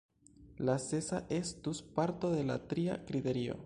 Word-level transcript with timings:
La 0.69 0.77
sesa 0.85 1.19
estus 1.39 1.83
parto 2.01 2.35
de 2.37 2.43
la 2.53 2.61
tria 2.75 3.01
kriterio. 3.11 3.59